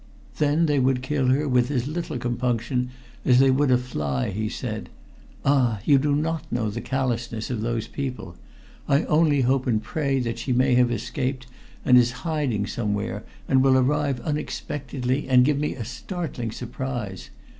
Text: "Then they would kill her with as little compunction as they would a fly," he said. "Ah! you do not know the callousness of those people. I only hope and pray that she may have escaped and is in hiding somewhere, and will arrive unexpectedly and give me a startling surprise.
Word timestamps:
"Then 0.39 0.65
they 0.65 0.79
would 0.79 1.03
kill 1.03 1.27
her 1.27 1.47
with 1.47 1.69
as 1.69 1.87
little 1.87 2.17
compunction 2.17 2.89
as 3.23 3.37
they 3.37 3.51
would 3.51 3.69
a 3.69 3.77
fly," 3.77 4.31
he 4.31 4.49
said. 4.49 4.89
"Ah! 5.45 5.79
you 5.85 5.99
do 5.99 6.15
not 6.15 6.51
know 6.51 6.71
the 6.71 6.81
callousness 6.81 7.51
of 7.51 7.61
those 7.61 7.87
people. 7.87 8.35
I 8.87 9.03
only 9.03 9.41
hope 9.41 9.67
and 9.67 9.79
pray 9.79 10.17
that 10.19 10.39
she 10.39 10.53
may 10.53 10.73
have 10.73 10.89
escaped 10.89 11.45
and 11.85 11.99
is 11.99 12.09
in 12.09 12.15
hiding 12.15 12.65
somewhere, 12.65 13.23
and 13.47 13.61
will 13.61 13.77
arrive 13.77 14.19
unexpectedly 14.21 15.29
and 15.29 15.45
give 15.45 15.59
me 15.59 15.75
a 15.75 15.85
startling 15.85 16.49
surprise. 16.51 17.29